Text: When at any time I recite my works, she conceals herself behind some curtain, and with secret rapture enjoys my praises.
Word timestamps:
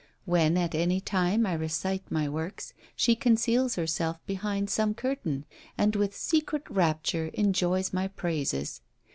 When 0.25 0.57
at 0.57 0.73
any 0.73 0.99
time 0.99 1.45
I 1.45 1.53
recite 1.53 2.09
my 2.09 2.27
works, 2.27 2.73
she 2.95 3.15
conceals 3.15 3.75
herself 3.75 4.17
behind 4.25 4.67
some 4.71 4.95
curtain, 4.95 5.45
and 5.77 5.95
with 5.95 6.15
secret 6.17 6.63
rapture 6.71 7.27
enjoys 7.35 7.93
my 7.93 8.07
praises. 8.07 8.81